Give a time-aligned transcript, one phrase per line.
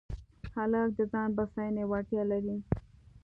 [0.55, 2.57] هلک د ځان بساینې وړتیا لري.